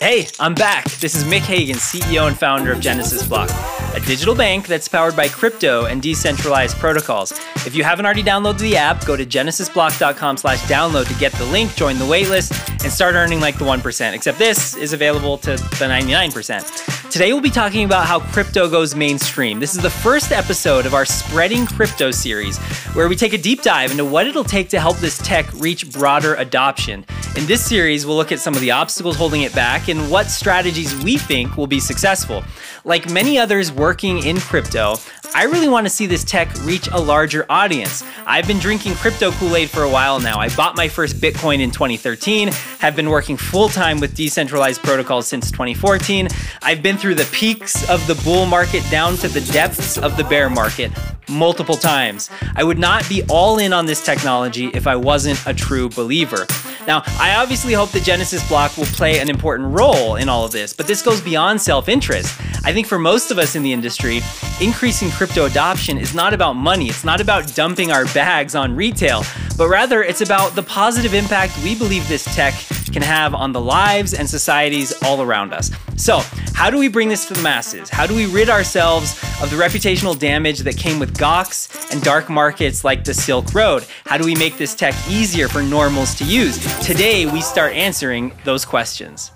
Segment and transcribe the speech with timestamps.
[0.00, 0.84] Hey, I'm back.
[1.00, 3.50] This is Mick Hagen, CEO and founder of Genesis Block,
[3.96, 7.32] a digital bank that's powered by crypto and decentralized protocols.
[7.66, 11.98] If you haven't already downloaded the app, go to genesisblock.com/download to get the link, join
[11.98, 12.52] the waitlist,
[12.84, 17.10] and start earning like the 1%, except this is available to the 99%.
[17.10, 19.58] Today we'll be talking about how crypto goes mainstream.
[19.58, 22.56] This is the first episode of our Spreading Crypto series,
[22.94, 25.90] where we take a deep dive into what it'll take to help this tech reach
[25.90, 27.04] broader adoption.
[27.38, 30.26] In this series, we'll look at some of the obstacles holding it back and what
[30.26, 32.42] strategies we think will be successful.
[32.84, 34.96] Like many others working in crypto,
[35.36, 38.02] I really want to see this tech reach a larger audience.
[38.26, 40.40] I've been drinking crypto Kool Aid for a while now.
[40.40, 42.48] I bought my first Bitcoin in 2013,
[42.80, 46.26] have been working full time with decentralized protocols since 2014.
[46.62, 50.24] I've been through the peaks of the bull market down to the depths of the
[50.24, 50.90] bear market
[51.28, 52.30] multiple times.
[52.56, 56.46] I would not be all in on this technology if I wasn't a true believer.
[56.88, 60.52] Now, I obviously hope the Genesis Block will play an important role in all of
[60.52, 62.34] this, but this goes beyond self interest.
[62.64, 64.22] I think for most of us in the industry,
[64.58, 69.22] increasing crypto adoption is not about money, it's not about dumping our bags on retail,
[69.58, 72.54] but rather it's about the positive impact we believe this tech
[72.90, 75.70] can have on the lives and societies all around us.
[75.96, 76.20] So,
[76.54, 77.88] how do we bring this to the masses?
[77.90, 82.28] How do we rid ourselves of the reputational damage that came with Gox and dark
[82.28, 83.86] markets like the Silk Road?
[84.06, 86.58] How do we make this tech easier for normals to use?
[86.84, 89.30] Today, we start answering those questions.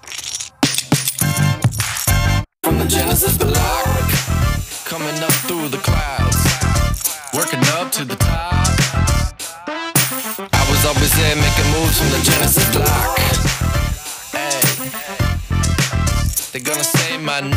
[2.63, 3.37] From the Genesis
[4.93, 6.37] coming up through the clouds,
[7.35, 9.12] working up to the top.
[10.83, 13.17] Was always there making moves from the Genesis block.
[14.33, 14.59] Hey,
[16.51, 17.51] they're gonna say my name.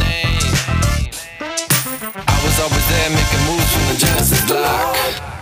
[2.28, 5.36] I was always there making moves from the Genesis block.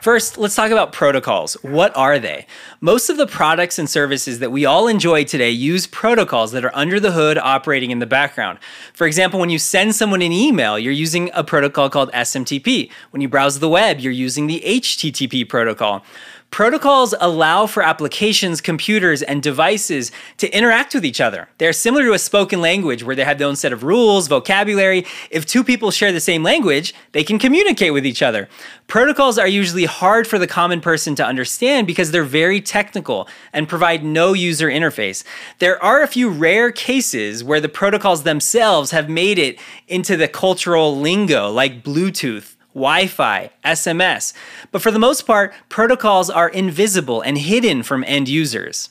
[0.00, 1.58] First, let's talk about protocols.
[1.60, 2.46] What are they?
[2.80, 6.74] Most of the products and services that we all enjoy today use protocols that are
[6.74, 8.58] under the hood operating in the background.
[8.94, 12.90] For example, when you send someone an email, you're using a protocol called SMTP.
[13.10, 16.02] When you browse the web, you're using the HTTP protocol.
[16.50, 21.48] Protocols allow for applications, computers, and devices to interact with each other.
[21.58, 25.06] They're similar to a spoken language where they have their own set of rules, vocabulary.
[25.30, 28.48] If two people share the same language, they can communicate with each other.
[28.88, 33.68] Protocols are usually hard for the common person to understand because they're very technical and
[33.68, 35.22] provide no user interface.
[35.60, 40.26] There are a few rare cases where the protocols themselves have made it into the
[40.26, 44.32] cultural lingo, like Bluetooth Wi Fi, SMS.
[44.70, 48.88] But for the most part, protocols are invisible and hidden from end users.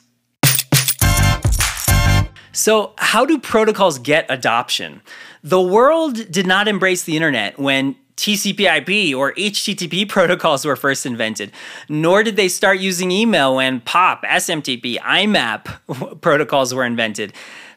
[2.51, 5.01] So, how do protocols get adoption?
[5.43, 11.51] The world did not embrace the internet when TCP/IP or HTTP protocols were first invented,
[11.87, 17.33] nor did they start using email when POP, SMTP, IMAP protocols were invented.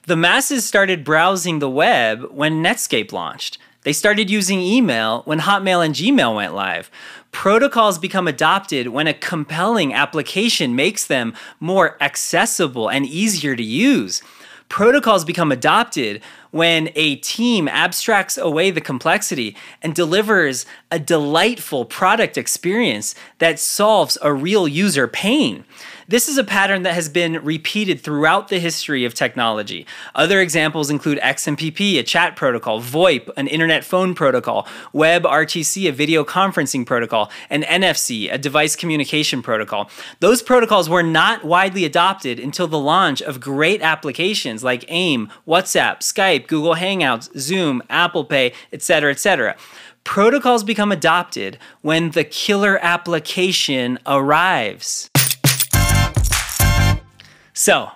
[0.06, 3.58] The masses started browsing the web when Netscape launched.
[3.84, 6.91] They started using email when Hotmail and Gmail went live.
[7.32, 14.22] Protocols become adopted when a compelling application makes them more accessible and easier to use.
[14.69, 22.38] Protocols become adopted when a team abstracts away the complexity and delivers a delightful product
[22.38, 25.64] experience that solves a real user pain.
[26.08, 29.86] This is a pattern that has been repeated throughout the history of technology.
[30.14, 36.22] Other examples include XMPP, a chat protocol, VoIP, an internet phone protocol, WebRTC, a video
[36.22, 39.88] conferencing protocol, and NFC, a device communication protocol.
[40.20, 46.00] Those protocols were not widely adopted until the launch of great applications like AIM, WhatsApp,
[46.00, 49.56] Skype, Google Hangouts, Zoom, Apple Pay, etc., etc.
[50.04, 55.10] Protocols become adopted when the killer application arrives.
[57.54, 57.92] So,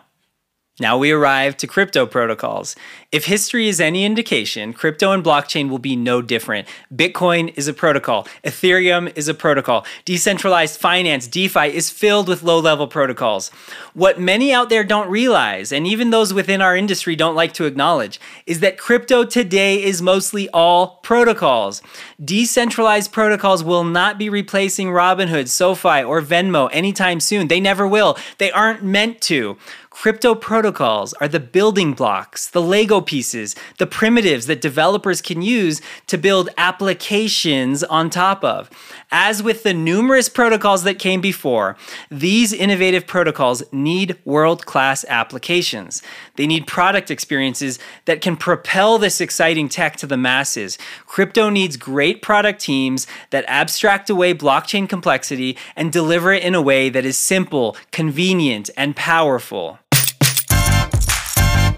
[0.79, 2.77] now we arrive to crypto protocols.
[3.11, 6.69] If history is any indication, crypto and blockchain will be no different.
[6.95, 12.59] Bitcoin is a protocol, Ethereum is a protocol, decentralized finance, DeFi, is filled with low
[12.59, 13.49] level protocols.
[13.95, 17.65] What many out there don't realize, and even those within our industry don't like to
[17.65, 21.81] acknowledge, is that crypto today is mostly all protocols.
[22.23, 27.49] Decentralized protocols will not be replacing Robinhood, SoFi, or Venmo anytime soon.
[27.49, 28.19] They never will.
[28.37, 29.57] They aren't meant to.
[29.99, 35.81] Crypto protocols are the building blocks, the Lego pieces, the primitives that developers can use
[36.07, 38.69] to build applications on top of.
[39.11, 41.79] As with the numerous protocols that came before,
[42.11, 46.03] these innovative protocols need world class applications.
[46.37, 50.77] They need product experiences that can propel this exciting tech to the masses.
[51.07, 56.63] Crypto needs great product teams that abstract away blockchain complexity and deliver it in a
[56.63, 59.79] way that is simple, convenient, and powerful.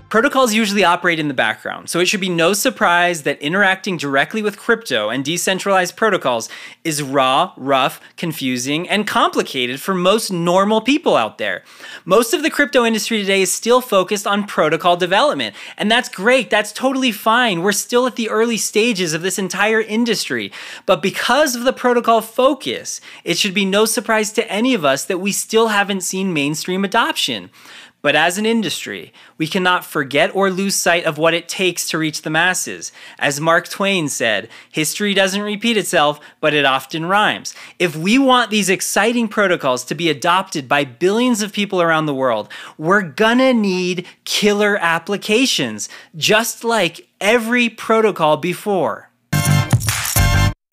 [0.08, 4.40] Protocols usually operate in the background, so it should be no surprise that interacting directly
[4.40, 6.48] with crypto and decentralized protocols
[6.82, 11.62] is raw, rough, confusing, and complicated for most normal people out there.
[12.06, 16.48] Most of the crypto industry today is still focused on protocol development, and that's great,
[16.48, 17.60] that's totally fine.
[17.60, 20.50] We're still at the early stages of this entire industry.
[20.86, 25.04] But because of the protocol focus, it should be no surprise to any of us
[25.04, 27.50] that we still haven't seen mainstream adoption.
[28.00, 31.98] But as an industry, we cannot forget or lose sight of what it takes to
[31.98, 32.92] reach the masses.
[33.18, 37.56] As Mark Twain said, history doesn't repeat itself, but it often rhymes.
[37.78, 42.14] If we want these exciting protocols to be adopted by billions of people around the
[42.14, 49.07] world, we're gonna need killer applications, just like every protocol before.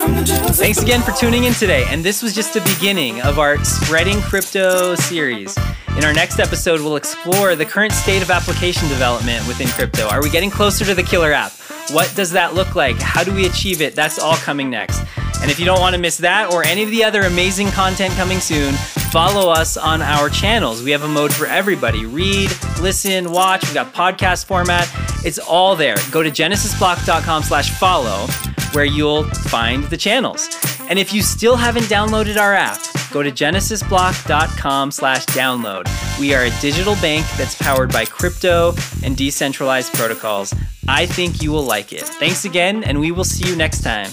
[0.06, 4.20] Thanks again for tuning in today, and this was just the beginning of our Spreading
[4.20, 5.56] Crypto series.
[5.96, 10.06] In our next episode, we'll explore the current state of application development within crypto.
[10.06, 11.50] Are we getting closer to the killer app?
[11.90, 13.00] What does that look like?
[13.00, 13.96] How do we achieve it?
[13.96, 15.00] That's all coming next.
[15.42, 18.14] And if you don't want to miss that or any of the other amazing content
[18.14, 18.74] coming soon,
[19.10, 20.84] follow us on our channels.
[20.84, 22.50] We have a mode for everybody read,
[22.80, 23.64] listen, watch.
[23.64, 24.88] We've got podcast format.
[25.24, 25.96] It's all there.
[26.12, 28.28] Go to genesisblock.com slash follow
[28.74, 30.48] where you'll find the channels.
[30.88, 32.80] And if you still haven't downloaded our app,
[33.12, 35.88] go to genesisblock.com slash download.
[36.18, 40.54] We are a digital bank that's powered by crypto and decentralized protocols.
[40.88, 42.02] I think you will like it.
[42.02, 44.10] Thanks again, and we will see you next time.